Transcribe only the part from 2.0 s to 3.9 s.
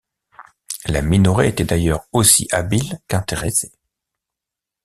aussi habile qu’intéressée.